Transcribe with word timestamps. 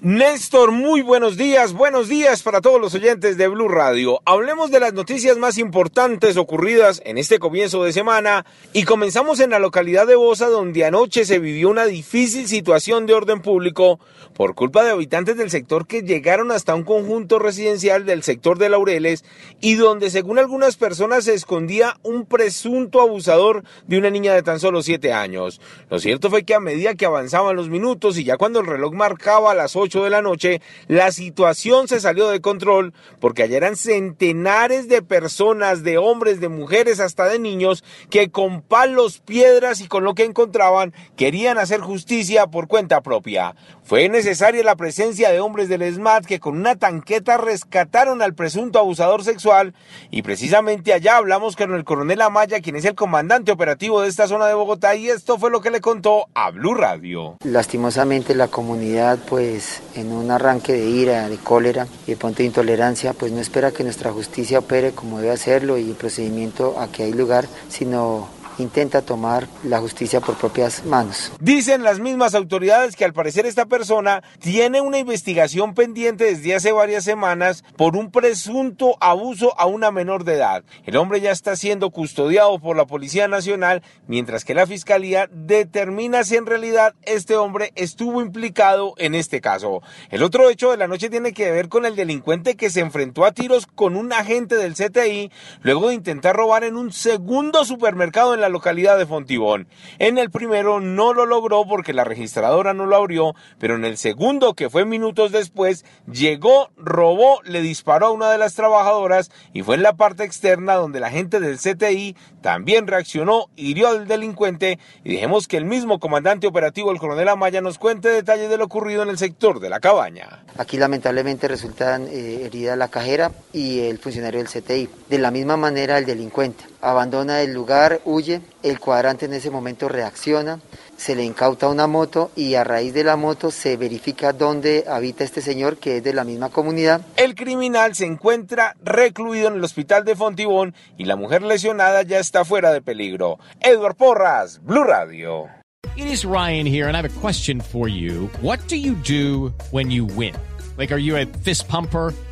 Néstor, 0.00 0.70
muy 0.70 1.02
buenos 1.02 1.36
días. 1.36 1.72
Buenos 1.72 2.08
días 2.08 2.44
para 2.44 2.60
todos 2.60 2.80
los 2.80 2.94
oyentes 2.94 3.36
de 3.36 3.48
Blue 3.48 3.66
Radio. 3.66 4.20
Hablemos 4.26 4.70
de 4.70 4.78
las 4.78 4.92
noticias 4.92 5.36
más 5.38 5.58
importantes 5.58 6.36
ocurridas 6.36 7.02
en 7.04 7.18
este 7.18 7.40
comienzo 7.40 7.82
de 7.82 7.92
semana 7.92 8.46
y 8.72 8.84
comenzamos 8.84 9.40
en 9.40 9.50
la 9.50 9.58
localidad 9.58 10.06
de 10.06 10.14
Bosa 10.14 10.46
donde 10.46 10.84
anoche 10.84 11.24
se 11.24 11.40
vivió 11.40 11.68
una 11.68 11.86
difícil 11.86 12.46
situación 12.46 13.06
de 13.06 13.14
orden 13.14 13.42
público 13.42 13.98
por 14.34 14.54
culpa 14.54 14.84
de 14.84 14.92
habitantes 14.92 15.36
del 15.36 15.50
sector 15.50 15.88
que 15.88 16.02
llegaron 16.02 16.52
hasta 16.52 16.76
un 16.76 16.84
conjunto 16.84 17.40
residencial 17.40 18.06
del 18.06 18.22
sector 18.22 18.56
de 18.56 18.68
Laureles 18.68 19.24
y 19.60 19.74
donde 19.74 20.10
según 20.10 20.38
algunas 20.38 20.76
personas 20.76 21.24
se 21.24 21.34
escondía 21.34 21.96
un 22.04 22.24
presunto 22.24 23.00
abusador 23.00 23.64
de 23.88 23.98
una 23.98 24.10
niña 24.10 24.32
de 24.32 24.44
tan 24.44 24.60
solo 24.60 24.80
7 24.80 25.12
años. 25.12 25.60
Lo 25.90 25.98
cierto 25.98 26.30
fue 26.30 26.44
que 26.44 26.54
a 26.54 26.60
medida 26.60 26.94
que 26.94 27.04
avanzaban 27.04 27.56
los 27.56 27.68
minutos 27.68 28.16
y 28.16 28.22
ya 28.22 28.36
cuando 28.36 28.60
el 28.60 28.66
reloj 28.66 28.92
marcaba 28.94 29.54
las 29.54 29.74
8 29.74 29.87
de 29.88 30.10
la 30.10 30.22
noche, 30.22 30.60
la 30.86 31.10
situación 31.12 31.88
se 31.88 32.00
salió 32.00 32.28
de 32.28 32.40
control 32.40 32.92
porque 33.20 33.42
allá 33.42 33.56
eran 33.56 33.76
centenares 33.76 34.88
de 34.88 35.02
personas, 35.02 35.82
de 35.82 35.98
hombres, 35.98 36.40
de 36.40 36.48
mujeres, 36.48 37.00
hasta 37.00 37.26
de 37.26 37.38
niños, 37.38 37.84
que 38.10 38.30
con 38.30 38.62
palos, 38.62 39.18
piedras 39.18 39.80
y 39.80 39.88
con 39.88 40.04
lo 40.04 40.14
que 40.14 40.24
encontraban 40.24 40.92
querían 41.16 41.58
hacer 41.58 41.80
justicia 41.80 42.46
por 42.46 42.68
cuenta 42.68 43.00
propia. 43.00 43.54
Fue 43.82 44.08
necesaria 44.08 44.62
la 44.62 44.76
presencia 44.76 45.30
de 45.30 45.40
hombres 45.40 45.68
del 45.68 45.82
SMAT 45.94 46.26
que 46.26 46.40
con 46.40 46.58
una 46.58 46.76
tanqueta 46.76 47.38
rescataron 47.38 48.20
al 48.20 48.34
presunto 48.34 48.78
abusador 48.78 49.24
sexual 49.24 49.74
y 50.10 50.22
precisamente 50.22 50.92
allá 50.92 51.16
hablamos 51.16 51.56
con 51.56 51.72
el 51.74 51.84
coronel 51.84 52.20
Amaya, 52.20 52.60
quien 52.60 52.76
es 52.76 52.84
el 52.84 52.94
comandante 52.94 53.50
operativo 53.50 54.02
de 54.02 54.08
esta 54.08 54.28
zona 54.28 54.46
de 54.46 54.54
Bogotá 54.54 54.94
y 54.94 55.08
esto 55.08 55.38
fue 55.38 55.50
lo 55.50 55.60
que 55.60 55.70
le 55.70 55.80
contó 55.80 56.26
a 56.34 56.50
Blue 56.50 56.74
Radio. 56.74 57.36
Lastimosamente 57.44 58.34
la 58.34 58.48
comunidad 58.48 59.18
pues 59.28 59.77
en 59.94 60.12
un 60.12 60.30
arranque 60.30 60.72
de 60.72 60.86
ira, 60.88 61.28
de 61.28 61.36
cólera 61.36 61.86
y 62.06 62.12
de 62.12 62.16
punto 62.16 62.38
de 62.38 62.44
intolerancia 62.44 63.12
pues 63.12 63.32
no 63.32 63.40
espera 63.40 63.70
que 63.70 63.84
nuestra 63.84 64.12
justicia 64.12 64.58
opere 64.58 64.92
como 64.92 65.20
debe 65.20 65.32
hacerlo 65.32 65.78
y 65.78 65.90
el 65.90 65.96
procedimiento 65.96 66.78
a 66.78 66.88
que 66.88 67.04
hay 67.04 67.12
lugar, 67.12 67.46
sino 67.68 68.28
intenta 68.58 69.02
tomar 69.02 69.46
la 69.64 69.80
justicia 69.80 70.20
por 70.20 70.36
propias 70.36 70.84
manos. 70.84 71.32
Dicen 71.40 71.82
las 71.82 72.00
mismas 72.00 72.34
autoridades 72.34 72.96
que 72.96 73.04
al 73.04 73.12
parecer 73.12 73.46
esta 73.46 73.66
persona 73.66 74.22
tiene 74.40 74.80
una 74.80 74.98
investigación 74.98 75.74
pendiente 75.74 76.24
desde 76.24 76.54
hace 76.54 76.72
varias 76.72 77.04
semanas 77.04 77.64
por 77.76 77.96
un 77.96 78.10
presunto 78.10 78.96
abuso 79.00 79.58
a 79.58 79.66
una 79.66 79.90
menor 79.90 80.24
de 80.24 80.34
edad. 80.34 80.64
El 80.84 80.96
hombre 80.96 81.20
ya 81.20 81.30
está 81.30 81.56
siendo 81.56 81.90
custodiado 81.90 82.58
por 82.58 82.76
la 82.76 82.86
Policía 82.86 83.28
Nacional, 83.28 83.82
mientras 84.06 84.44
que 84.44 84.54
la 84.54 84.66
Fiscalía 84.66 85.28
determina 85.32 86.24
si 86.24 86.36
en 86.36 86.46
realidad 86.46 86.94
este 87.02 87.36
hombre 87.36 87.72
estuvo 87.76 88.20
implicado 88.20 88.94
en 88.98 89.14
este 89.14 89.40
caso. 89.40 89.82
El 90.10 90.22
otro 90.22 90.50
hecho 90.50 90.70
de 90.70 90.76
la 90.76 90.88
noche 90.88 91.10
tiene 91.10 91.32
que 91.32 91.50
ver 91.50 91.68
con 91.68 91.86
el 91.86 91.96
delincuente 91.96 92.56
que 92.56 92.70
se 92.70 92.80
enfrentó 92.80 93.24
a 93.24 93.32
tiros 93.32 93.66
con 93.66 93.96
un 93.96 94.12
agente 94.12 94.56
del 94.56 94.74
CTI 94.74 95.30
luego 95.62 95.88
de 95.88 95.94
intentar 95.94 96.36
robar 96.36 96.64
en 96.64 96.76
un 96.76 96.92
segundo 96.92 97.64
supermercado 97.64 98.34
en 98.34 98.40
localidad 98.48 98.98
de 98.98 99.06
Fontibón. 99.06 99.68
En 99.98 100.18
el 100.18 100.30
primero 100.30 100.80
no 100.80 101.14
lo 101.14 101.26
logró 101.26 101.66
porque 101.66 101.92
la 101.92 102.04
registradora 102.04 102.74
no 102.74 102.86
lo 102.86 102.96
abrió, 102.96 103.34
pero 103.58 103.74
en 103.74 103.84
el 103.84 103.96
segundo, 103.96 104.54
que 104.54 104.70
fue 104.70 104.84
minutos 104.84 105.32
después, 105.32 105.84
llegó, 106.10 106.70
robó, 106.76 107.40
le 107.44 107.62
disparó 107.62 108.06
a 108.06 108.10
una 108.10 108.30
de 108.30 108.38
las 108.38 108.54
trabajadoras 108.54 109.30
y 109.52 109.62
fue 109.62 109.76
en 109.76 109.82
la 109.82 109.94
parte 109.94 110.24
externa 110.24 110.74
donde 110.74 111.00
la 111.00 111.10
gente 111.10 111.40
del 111.40 111.58
CTI 111.58 112.16
también 112.40 112.86
reaccionó, 112.86 113.46
hirió 113.56 113.88
al 113.88 114.06
delincuente 114.06 114.78
y 115.04 115.14
dejemos 115.14 115.48
que 115.48 115.56
el 115.56 115.64
mismo 115.64 115.98
comandante 115.98 116.46
operativo, 116.46 116.92
el 116.92 116.98
coronel 116.98 117.28
Amaya, 117.28 117.60
nos 117.60 117.78
cuente 117.78 118.08
detalles 118.08 118.48
de 118.50 118.56
lo 118.56 118.64
ocurrido 118.64 119.02
en 119.02 119.08
el 119.08 119.18
sector 119.18 119.60
de 119.60 119.70
la 119.70 119.80
cabaña. 119.80 120.44
Aquí 120.56 120.76
lamentablemente 120.76 121.48
resultan 121.48 122.06
eh, 122.08 122.44
herida 122.44 122.76
la 122.76 122.88
cajera 122.88 123.32
y 123.52 123.80
el 123.80 123.98
funcionario 123.98 124.42
del 124.42 124.48
CTI. 124.48 124.88
De 125.08 125.18
la 125.18 125.30
misma 125.30 125.56
manera 125.56 125.98
el 125.98 126.06
delincuente 126.06 126.64
abandona 126.80 127.42
el 127.42 127.52
lugar, 127.52 128.00
huye, 128.04 128.40
el 128.62 128.78
cuadrante 128.78 129.26
en 129.26 129.34
ese 129.34 129.50
momento 129.50 129.88
reacciona, 129.88 130.60
se 130.96 131.14
le 131.14 131.24
incauta 131.24 131.68
una 131.68 131.86
moto 131.86 132.30
y 132.34 132.54
a 132.54 132.64
raíz 132.64 132.92
de 132.94 133.04
la 133.04 133.16
moto 133.16 133.50
se 133.50 133.76
verifica 133.76 134.32
dónde 134.32 134.84
habita 134.88 135.24
este 135.24 135.40
señor 135.40 135.76
que 135.76 135.98
es 135.98 136.04
de 136.04 136.12
la 136.12 136.24
misma 136.24 136.48
comunidad. 136.48 137.00
El 137.16 137.34
criminal 137.34 137.94
se 137.94 138.04
encuentra 138.04 138.74
recluido 138.82 139.48
en 139.48 139.54
el 139.54 139.64
hospital 139.64 140.04
de 140.04 140.16
Fontibón 140.16 140.74
y 140.96 141.04
la 141.04 141.16
mujer 141.16 141.42
lesionada 141.42 142.02
ya 142.02 142.18
está 142.18 142.44
fuera 142.44 142.72
de 142.72 142.82
peligro. 142.82 143.38
Edward 143.60 143.96
Porras, 143.96 144.60
Blue 144.62 144.84
Radio. 144.84 145.48
It 145.96 146.06
is 146.06 146.24
Ryan 146.24 146.66
here 146.66 146.88
and 146.88 146.96
I 146.96 147.00
have 147.00 147.08
a 147.08 147.20
question 147.20 147.60
for 147.60 147.88
you. 147.88 148.28
What 148.40 148.58
do 148.68 148.76
you 148.76 148.94
do 148.94 149.52
when 149.70 149.90
you 149.90 150.04
win? 150.04 150.34
Like 150.76 150.92
are 150.92 151.00
you 151.00 151.16
a 151.16 151.26
fist 151.26 151.68
pumper? 151.68 152.12